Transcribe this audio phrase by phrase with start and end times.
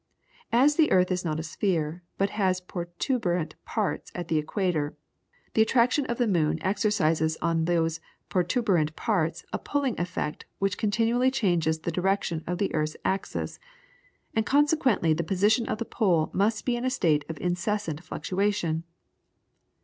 [0.51, 4.97] As the earth is not a sphere, but has protuberant parts at the equator,
[5.53, 11.29] the attraction of the moon exercises on those protuberant parts a pulling effect which continually
[11.29, 13.59] changes the direction of the earth's axis,
[14.35, 18.83] and consequently the position of the pole must be in a state of incessant fluctuation.